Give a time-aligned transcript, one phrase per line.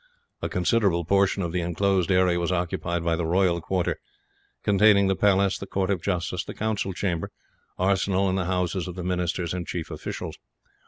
[0.41, 3.99] A considerable portion of the inclosed area was occupied by the royal quarter;
[4.63, 7.29] containing the palace, the court of justice, the council chamber,
[7.77, 10.39] arsenal, and the houses of the ministers and chief officials.